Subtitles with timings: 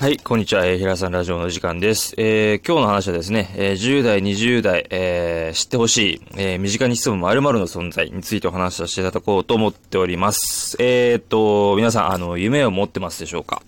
[0.00, 0.64] はい、こんにちは。
[0.64, 2.14] えー、平さんラジオの時間です。
[2.18, 10.76] えー、今日の話はですね、えー、10代、20代、えー、知ってほしい、えー、身近に潜む〇〇の存在についてお話しさせていただこうと思っております。
[10.78, 13.60] えーっと、皆さん、あの、夢を持ってますでしょうか？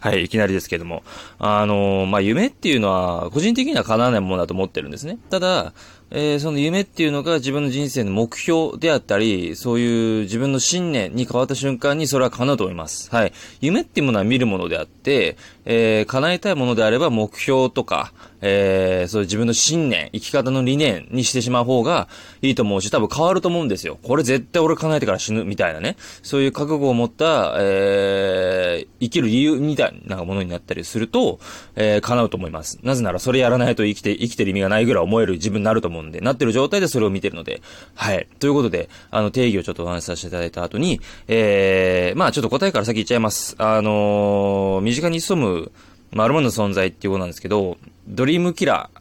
[0.00, 1.04] はい、いきなりですけども。
[1.38, 5.16] あの、まあ、夢っていうのは、個人的には叶わないものだと思ってるんですね。
[5.30, 5.72] ただ、
[6.10, 13.10] えーその夢っていうのが自分の人生の目標であったり、そういう自分の信念に変わった瞬間にそれは叶うと思います。
[13.14, 13.32] はい。
[13.60, 15.36] 夢っていうものは見るものであって、
[15.66, 22.08] えー叶えたいものであれば目標とか、えーそういう自分の信念、生き方の理念にしてしまう方が
[22.42, 23.98] いいと思うし、多分変わると思うんですよ。
[24.02, 25.96] これ絶対俺叶えてから死ぬみたいなね。
[26.22, 31.38] そういう覚悟を持った、えー生きる理由みたいなものになったりすると、
[31.76, 32.78] えー叶うと思います。
[32.82, 37.62] なぜならそれやらないと生きて、生きてる意味がないぐらい思える自分になると思うんで、なってる状態でそれを見てるので、
[37.94, 38.26] はい。
[38.38, 43.54] ということで、あの、定義をちょっとお話しさせていただいた後に、えー、まあちょっと答えから先言っちゃいます。
[43.58, 45.72] あのー身近に潜む、
[46.12, 48.98] 〇〇のの存在っていうことなんですけど、ドリームキラー、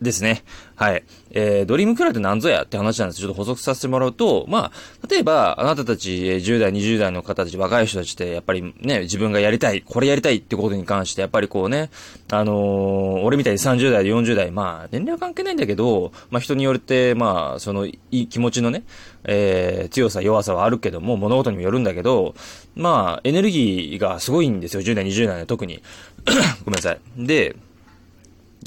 [0.00, 0.44] ですね。
[0.76, 1.02] はい。
[1.32, 11.90] えー、ドリームキラーって何ぞやって話なんですちょっと補足させてもらうと、まあ、例えば、あなたたち、10代、20代の方たち、若い人たちって、やっぱりね、自分がやりたい、これやりたいってことに関して、やっぱりこうね、
[12.30, 18.84] あのー俺みたいに30代、40代、まあ、年齢は関係ないんだけど、まあ人によって、まあ、その、いい気持ちのね、
[19.24, 22.34] えー、強さ、弱さはあるけども、物事にもよるんだけど、
[22.76, 25.82] まあ、エネルギーがすごいんですよ、10代、20代の特に。
[26.64, 27.00] ごめんなさい。
[27.16, 27.56] で、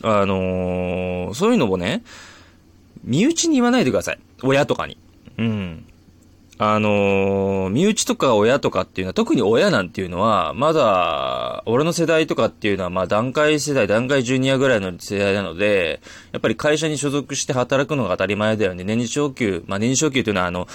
[0.03, 2.03] あのーそういうのもね、
[3.03, 4.19] 身内に言わないでください。
[4.43, 4.97] 親とかに。
[5.37, 5.85] うん。
[6.57, 16.01] あのー身内とか親とかっていうのは、特に親なんていうのは、まだ、俺の世代とかっていうのは、まあ段階世代、段階ジュニアぐらいの世代なので、
[16.31, 18.83] やっぱり会社に所属して働くのが当たり前だよね。
[18.83, 20.67] 年次昇給、まあ年次昇給っていうのは、あの、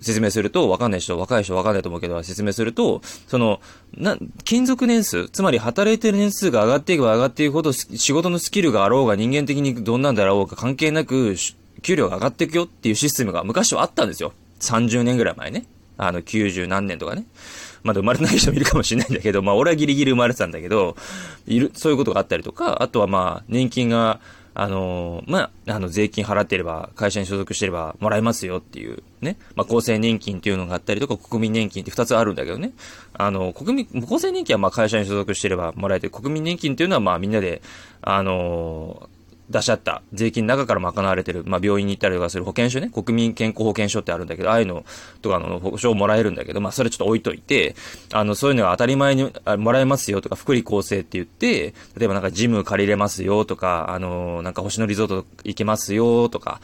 [0.00, 3.60] 説明すると、わかんない人、若い人わかんないと思うけど、説明すると、その、
[3.96, 11.36] な、勤続年数、つまり働いてる年数が上がっていけば上がっていくほど、仕事のスキルがあろうが、人間的にどんなんだろうが関係なく、
[11.82, 14.32] 給料が上がっていくよっていうシステムが昔はあったんですよ。
[14.60, 15.66] 30年ぐらい前ね。
[15.96, 17.24] あの、90何年とかね。
[17.82, 20.96] まだ生まれない人もいるかもしれないんだけど、まあ俺はギリギリ生まれてたんだけど、
[21.46, 24.20] いる、そういうことがあったりとか、あとはまあ、年金が、
[24.62, 29.38] あのまあ、あの、税金払ってれば、会社に所属してれば、もらえますよっていう、ね。
[29.54, 32.72] まあ、厚生年金っていうのがあったりとか、国民年金って二つあるんだけどね。
[33.14, 37.62] あの、国民、厚生年金はま、会社に所属してればもらえて、国民年金っていうのはま、みんなで、
[38.02, 39.08] あの
[39.50, 44.84] 出し合った税金の中から賄われてる、まあ、病院に行ったりとかする保険証ね、国民健康保険証ってあるんだけど、ああいうの
[45.22, 47.74] とかの保証をもらえるんだけど、まあ、それちょっと置いといて、
[48.12, 56.60] あの、そういうのが当たり前にもらえますよとか、福利厚生って言って、例えばなんかジム借りれますよとか、あの、なんか星野リゾート行けますよとか、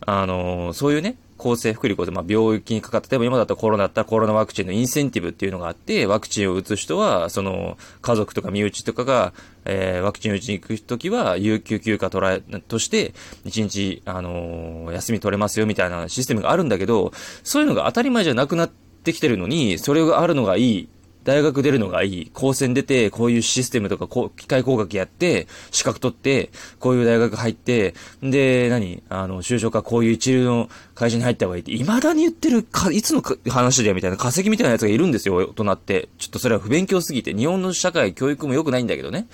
[0.00, 9.32] あの、そういうね、厚生福利厚生、まあ、病気にかかって、例えば今だったらコロナだったらコロナワクチンのインセンティブっていうのがあって、ワクチンを打つ人は、その、家族とか身内とかが、
[9.64, 13.14] えー、ワクチンを打ちに行くときは、有給休暇取ら、として、
[13.44, 20.88] 一日、あのー休み取れますよみたいなシステムがあるんだけど、そういうのが当たり前じゃなくなってきてるのに、それがあるのがいい。
[21.26, 22.30] 大学出るのがいい。
[22.32, 29.02] 高専出て、こういうシステムとか、こう、機械工学やって、資格取って、こういう大学入って、で、何？
[29.08, 36.08] あの、就職はこういう一流の会社に入った方がいいって、未だに言ってるか、いつの話だよみたいな、化石みたいなやつがいるんですよ、大人って。
[36.18, 39.26] ちょっとそれは不勉強すぎて、日本の社会、教育も良くないんだけどね。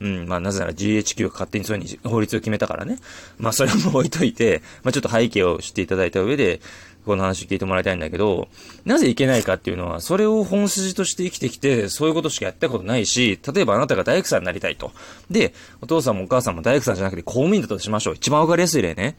[0.00, 2.98] うん、まあ、なぜなら GHQ が勝手にそういうに法律を決めたからね。
[3.38, 6.60] まあ、それも置いといて、 まあ、ちょっと背景を知っていただいた上で、
[7.04, 8.48] この話を聞いてもらいたいんだけど、
[8.84, 14.92] なぜいけないかっていうのは、それを本筋として生きてきて、そういうことしかやったことないし、例えばあなたが大工さんになりたいと。
[15.30, 18.14] で、お父さんもお母さんも大工さんじゃなくて公務員だとしましょう。
[18.14, 19.16] 一番わかりやすい例ね。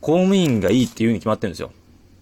[0.00, 1.72] 公務員がいいっていう風に決まってるんですよ。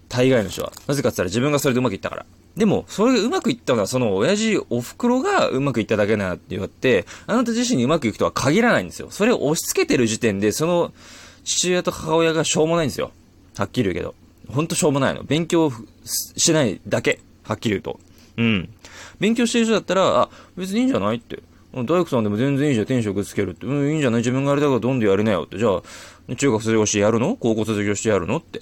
[0.08, 0.72] 大概の人は。
[0.86, 2.26] なぜかって言ったら自分がそれでうまくいったから。
[2.60, 9.08] でも、それがうまくいったのは、その親父、お袋がうまくいっただけなって言って、あなた自身にうまくいくとは限らないんですよ。
[9.10, 10.92] それを押し付けてる時点で、その
[11.42, 13.12] 父親と母親がしょうもないんですよ。
[13.56, 14.14] はっきり言うけど。
[14.48, 15.22] ほんとしょうもないの。
[15.22, 15.72] 勉強
[16.04, 17.20] しないだけ。
[17.44, 17.98] はっきり言うと。
[18.36, 18.68] うん。
[19.18, 21.38] 勉強してる人だったら、あ、別にいいんじゃないって。
[21.72, 23.64] 大工さんでも全然いいじゃん、転職つけるって。
[23.64, 24.20] うん、いいんじゃない？
[24.20, 25.56] 自分がやりたいからどんどんやりなよって。
[25.56, 27.36] じゃあ、中学卒業してやるの？
[27.36, 28.36] 高校卒業してやるの？
[28.36, 28.60] って。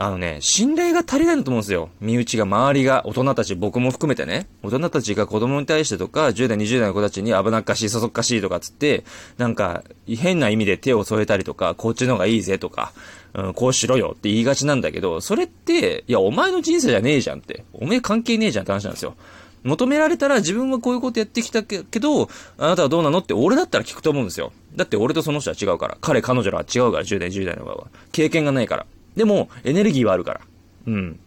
[0.00, 1.90] あのね、信頼が足りないんだと思うんですよ。
[2.00, 4.46] 身内が、周りが、大人たち、僕も含めてね。
[4.62, 9.02] 大人たちが子供に対してとか、10代、20代の子たちに危なっかしい、そそっかしいとかつって、
[9.38, 12.92] なんか、変な意味で手を添えたりとか、こっちの方がいいぜとか、
[13.34, 17.64] うん、こうしろよって言いがちなんだけど、それって、いや、お前の人生じゃねえじゃんって。
[17.72, 19.16] おめえ関係ねえじゃんって話なんですよ。
[19.64, 22.28] 求められたら自分はこういうことやってきたけど、
[22.58, 24.52] あなたはどうなのって俺だったら聞くと思うんですよ。
[24.76, 25.98] だって俺とその人は違うから。
[26.00, 27.86] 彼、彼女らは違うから、10代、10代の場合は。
[28.12, 28.86] 経験がないから。
[29.18, 30.40] でも、エネルギーはあるから。
[30.86, 31.20] うん。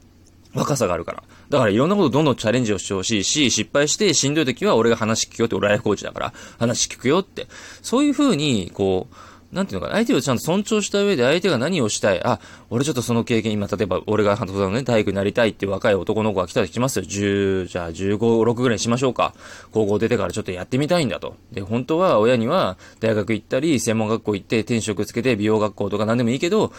[0.54, 1.24] 若さがあるから。
[1.50, 7.48] だからいろんなことどんどんチャレンジをしてほしいし、失敗してしんどい時は俺が話聞くよって俺ライフコーチだから、話聞くよって。
[7.82, 9.16] そういう風に、こう、
[9.52, 12.24] なんていうのかな、相手をちゃんと尊重した上で相手が何をしたい。
[12.24, 12.40] あ、
[12.70, 17.04] 俺ちょっとその経験、今、例えば俺が、のね、体育になりたいって若い男の子が来た時来ますよ。
[17.04, 19.34] 10、じゃあ15、6ぐらいにしましょうか。
[19.74, 21.36] 高校出てからちょっとやってみたいんだと。
[21.52, 26.72] で、本当は親には大学行ったり、専門学校行って転職つけて美容学校とか何でもいいけど、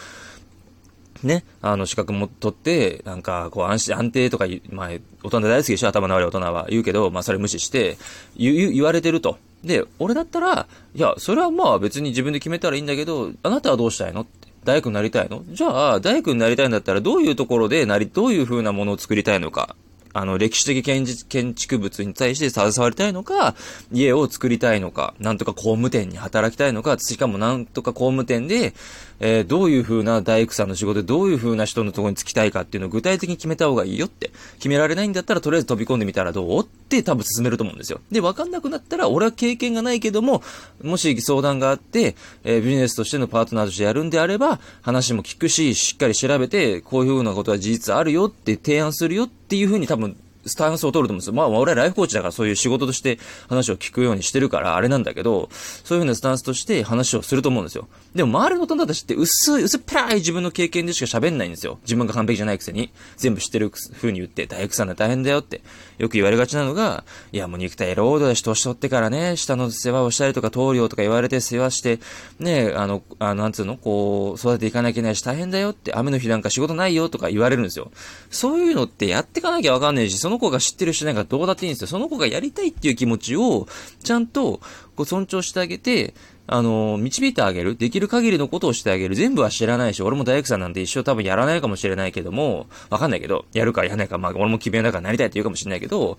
[1.23, 4.87] ね、あの、資格も取って、なんか、こう、安心、安定とか、まあ、
[5.23, 7.97] 大人大好きでしょ頭の悪い大人は言うけど、まあ、それ無視して、
[8.35, 9.37] 言、言われてると。
[9.63, 14.43] で、俺だったら、いや、それはまあ別に自分で決めたらいいんだけど、あなたはどうしたいのって。
[14.65, 15.43] 大工になりたいの？
[15.49, 19.75] じゃあ、大工になりたいんだったら、どういうところでなり、どういう風なものを作りたいのか。
[20.13, 23.55] あの、歴史的建建築物に対して携わりたいのか、
[23.91, 28.73] 家を作りたいのか、なんとか工務店に働きたいのか、しかもなんとか工務店で、
[29.19, 34.31] えー、どういう風な大工さんの仕事でどういう風な人のところに就きたいかっていうのを具体的に決めた方がいいよって。
[34.57, 36.67] 決められないんだったらとりあえず飛び込んでみたらどう？
[36.93, 37.99] って多分進めると思うんですよ。
[38.11, 40.43] で、わかんなくなったら、俺は経験がないけども、
[40.83, 51.33] もし相談があって、えー、ビジネスとしてのパートナーとしてやるんであれば、話も聞くし、しっかり調べて、こういうふうなことは事実あるよって提案するよっていうふうに多分スタンスを取ると思うんですよ。
[51.33, 53.19] まあ、俺はライフコーチだからそういう仕事として
[53.49, 55.49] 話を聞くようにしてるから、あれなんだけど、
[55.83, 57.87] そういうふうなスタンスとして話をすると思うんですよ。
[58.15, 61.79] でも、周りの大人たちって薄い、薄っぺらい自分の経験でしか喋んないんですよ。
[61.83, 62.91] 自分が完璧じゃないくせに。
[63.17, 65.61] 全部知ってる風に言って、大工さんで大変だよって。
[65.99, 71.99] よく言われがちなのが、いや、もう肉体労働だし、年取ってからね、下の世話をしたりとか、棟梁とか言われて世話して、
[72.39, 77.91] ね、あの、あなんつうの、こう、育てていかなきゃいけないし大変だよって、雨の日なんか仕事ないよとか言われるんですよ。
[78.29, 81.87] そういうのってやってかなきゃわかんないし、そのその子が知ってるしないかどうだっていいんですよ。
[81.87, 83.67] その子がやりたいっていう気持ちを、
[84.03, 84.61] ちゃんと、
[84.95, 86.15] こう尊重してあげて、
[86.45, 87.75] あの、導いてあげる。
[87.75, 89.15] できる限りのことをしてあげる。
[89.15, 96.17] 全部は知らないし、俺も大工さんなんて一生多分やらないかもしれないけども、わかんないけど、やるかやらないか、まあ俺も決めだからなりたいって言うかもしれないけど、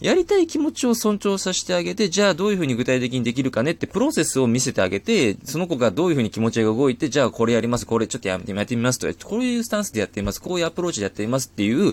[0.00, 11.92] やりたい気持ちを尊重させてあげて、じゃあどういうふうに具体的にできるかねってプロセスを見せてあげて、その子がどういうふうに気持ちが動いて、じゃあこれやります、これちょっとやめてやってみますとこういうスタンスでやってみます、こういうアプローチでやってみますっていう、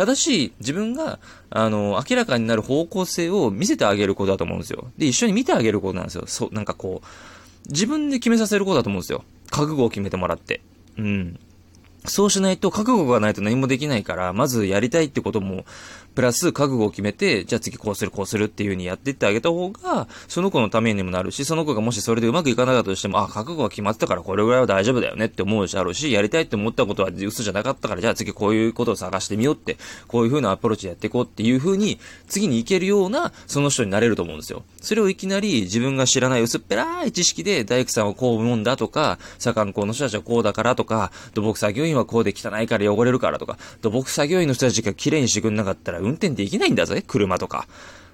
[0.00, 1.18] 正しい自分が、
[1.50, 4.90] あの、明らかになる方向性を見せてあげることだと思うんですよ。
[4.96, 6.24] で、一緒に見てあげることなんですよ。
[6.26, 9.24] そう、なんかこう、自分で決めさせることだと思うんですよ。
[9.50, 10.62] 覚悟を決めてもらって。
[10.96, 11.38] うん。
[12.06, 15.66] そうしないと、覚悟がないと何もできないから、まずやりたいってことも、
[16.20, 29.78] プラス覚悟を決めて、じゃあ次こうするこうするっていう風にやっていってあげた方が、その子のためにもなるし、その子がもしそれでうまくいかなかったとしても、あ、覚悟が決まってたからこれぐらいは大丈夫だよねって思うしあるし、やりたいって思ったことは嘘じゃなかったから、じゃあ次こういうことを探してみようって、
[30.08, 34.62] こういう風なアプローチでやっていこうっていう風に、次に行けるような、その人になれると思うんですよ。
[34.82, 47.66] それをいきなり自分が知らない薄っぺらい知識で、大工さんはこう思うんだとか、左官工の人たちはこうだからとか、土木作業員はこうで汚いから汚れるからとか、土木作業員の人たちが綺麗にしてくんなかったら運転できないんだぜ、車とか。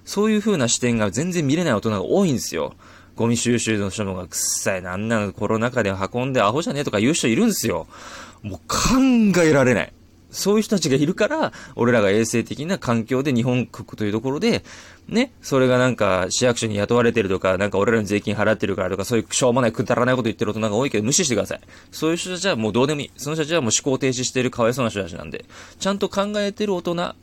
[0.04, 2.74] そういう風な視点が全然見れない大人が多いんですよ。
[3.16, 7.86] ゴミ収集の人もがくっさい、なんなのコロナ禍で運んでアホじゃねえとか言う人いるんですよ。
[8.42, 9.92] もう考えられない。
[10.30, 14.64] そういう人たちがいるから、俺らが衛生的な環境で日本国というところで、
[15.08, 21.60] ね、それがなんか市役所に雇われてるとか、なんか俺らに税金払ってるからとか、そういうしょうもないくだらないこと言ってる大人が多いけど無視してください。
[21.90, 23.10] そういう人たちはもうどうでもいい。
[23.16, 25.46] その人たちはもう思考停止してるかわいそうな人たちなんで、
[25.78, 27.14] ちゃんと考えてる大人、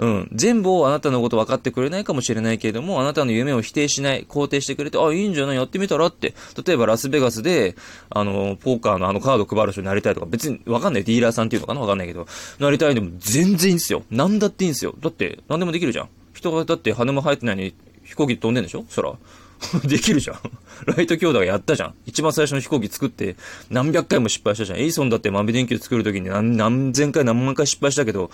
[0.00, 0.28] うん。
[0.32, 5.56] 全部をあなたのこと分かってくれないかもしれないけれども、あなたの夢を否定しない、肯定してくれて、あ、いいんじゃない？
[5.56, 6.34] やってみたらって。
[6.66, 7.76] 例えばラスベガスで、
[8.08, 11.04] あの、ポーカーのあのカード配る人になりたいとか、別に分かんない。
[11.04, 11.80] ディーラーさんっていうのかな？
[11.80, 12.26] 分かんないけど、
[12.58, 14.02] なりたいでも全然いいんですよ。
[14.10, 14.94] なんだっていいんですよ。
[15.00, 16.08] だって、何でもできるじゃん。
[16.32, 18.86] 人がだって羽も生えてないのに飛行機飛んでんでしょ？
[18.88, 19.12] そら。
[19.84, 20.38] できるじゃん。
[20.86, 21.94] ライト兄弟がやったじゃん。
[22.06, 23.36] 一番最初の飛行機作って
[23.68, 24.78] 何百回も失敗したじゃん。
[24.78, 28.30] エイソンだって豆電球作るときに何何千回何万回失敗したけど、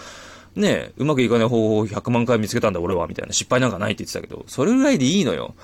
[0.57, 3.33] ねえうまくいかない方法を100万回見つけたんだ俺は、みたいな。
[3.33, 5.55] 失敗なんかないって言ってたけど、それぐらいでいいのよ。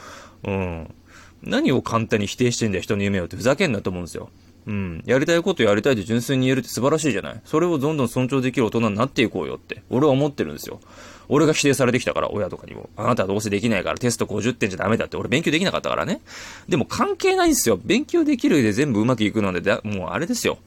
[0.44, 0.94] うん。
[1.42, 4.28] 何を簡単に否定してんだよ、人の夢をってふざけんなと思うんですよ。
[4.66, 5.02] うん。
[5.06, 7.40] やりたいことやりたいって純粋に言えるって素晴らしいじゃない？
[7.44, 9.82] それをどんどん尊重できる大人になっていこうよって。
[9.90, 10.80] 俺は思ってるんですよ。
[11.28, 12.90] 俺が否定されてきたから、親とかにも。
[12.96, 15.16] あなたはどうせできないからテスト50点じゃダメだって。
[15.16, 16.20] 俺勉強できなかったからね。
[16.68, 17.76] でも関係ないんですよ。
[17.82, 20.58] 勉強できるで全部うまくいくので、もうあれですよ。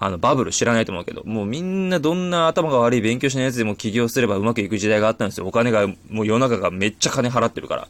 [0.00, 5.46] あの、バブル知らないと思うけど、もうみんなどんな頭が悪い勉強しない奴でも起業すればうまくいく時代があったんですよ。
[5.46, 7.88] お金が、もう世の中がめっちゃ金払ってるから。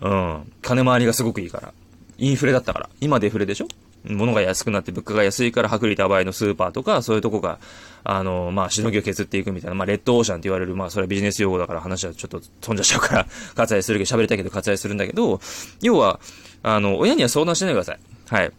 [0.00, 0.52] うん。
[0.62, 1.72] 金回りがすごくいいから。
[2.18, 2.88] インフレだったから。
[3.00, 3.68] 今デフレでしょ？
[4.04, 7.58] 物が安くなって物価が安いから薄利多売のスーパーとか、そういうとこが、
[8.04, 15.40] あの、まあ、しのぎを削っていくみたいな、まあ、レッドオーシャンって言われる、まあ、それはビジネス用語だから話はちょっと飛んじゃっちゃうから、 割愛するけど、喋りたいけど割愛するんだけど、
[15.82, 16.18] 要は、
[16.64, 17.98] あの、親には相談しないでください。
[18.28, 18.52] はい。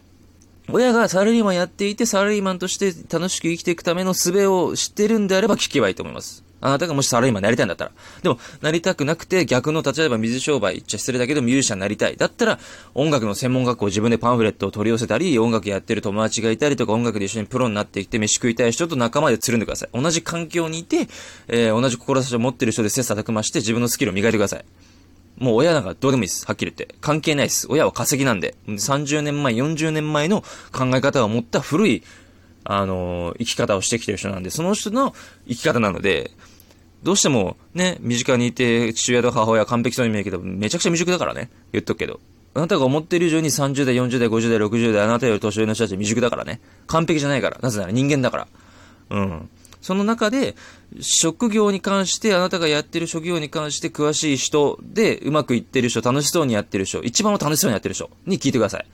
[0.70, 6.42] 親がサラリーマンやっていて、サラリーマンとして楽しく生きていくための術を知ってるんであれば聞けばいいと思います。
[6.64, 7.90] あなたがもしサラリーマンになりたいんだったら。
[8.22, 12.16] でも、なりたくなくて、逆の、例えば水商売、言っちゃ失礼だけど、ミュージシャンになりたい。
[12.16, 12.58] だったら、
[12.94, 19.90] 音楽の専門学校自分でパンフレットを取り寄せたり、音楽やってる友達がいたりとか、音楽で一緒にプロになっていって飯食いたい人と仲間でつるんでください。
[19.92, 21.06] 同じ環境にいて、
[21.48, 24.64] えー、同じ志を持ってる人で切磋琢磨して自分のスキルを磨いてください。
[25.38, 26.46] もう親なんかどうでもいいです。
[26.46, 26.94] はっきり言って。
[27.00, 27.66] 関係ないです。
[27.68, 28.54] 親は稼ぎなんで。
[28.68, 32.02] 30年前、40年前の考え方を持った古い、
[32.64, 35.14] あのー、生き方をしてきてる人なんで、その人の
[35.48, 36.30] 生き方なので、
[37.02, 41.50] どうしてもね、身近にいて父親と母親完璧そうに見えるけど、めちゃくちゃ未熟だからね。
[41.72, 42.20] 言っとくけど。
[42.54, 46.60] あなたが思ってる以上に30代、40代、50代、60代、あなたより年上の人たち未熟だからね。
[46.86, 47.58] 完璧じゃないから。
[47.60, 48.48] なぜなら人間だから。
[49.10, 49.48] うん。
[49.84, 50.56] その中で、
[51.02, 58.86] 職業に関して、あなたがやってる職業に関して詳しい人で、うまくいってる人、楽しそうにやってる人、一番楽しそうにやってる人に聞いてください。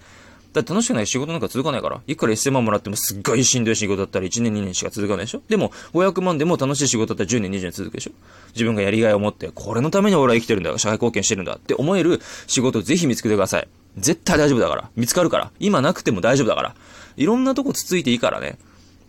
[0.53, 2.01] だって楽しくない仕事なんか続かないから。
[2.09, 5.43] いくら1000万もらってもすっごいしんどい仕事だったら1年2年しか続かないでしょ？
[5.49, 8.11] でも、500万でも楽しい仕事だったら10年20年続くでしょ？
[8.53, 13.69] 自分がやりがいを持って、これのために俺は生きてるんだ、社会貢献してるんだって思える仕事をぜひ見つけてください。
[13.97, 14.91] 絶対大丈夫だから。
[14.97, 15.53] 見つかるから。
[15.61, 16.75] 今なくても大丈夫だから。
[17.17, 18.59] いろんなとこつついていいからね。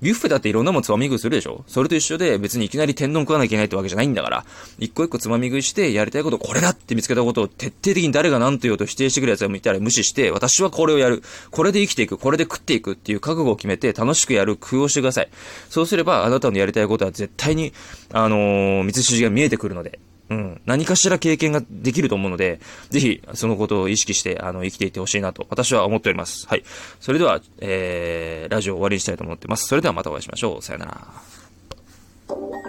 [0.01, 1.63] ビュッフェだっていろんなもんつまみ食いするでしょ？
[1.67, 4.45] それと一緒で別にいきなり天丼食わなきゃいけないってわけじゃないんだから、
[4.79, 11.21] 一個一個つまみ食いしてやりたいことこれだって見つけたことを徹底的に誰が何と言おうと否定してくる奴がいたら無視して、私はこれをやる。
[11.51, 12.17] これで生きていく。
[12.17, 15.29] これで食っていくっていう覚悟を決めて楽しくやる工夫をしてください。
[15.69, 17.73] そうすればあなたのやりたいことは絶対に、
[18.11, 19.99] あのー、道筋が見えてくるので、
[20.31, 20.61] うん。
[20.65, 26.47] 何かしら経験ができると思うので、ぜひ、そのことを意識して、あの、生きていってほしいなと、私は思っております。
[26.47, 26.63] はい。
[27.01, 29.67] それでは、えー、ラジオ終わりにしたいと思ってます。
[29.67, 30.61] それではまたお会いしましょう。
[30.61, 32.60] さよなら。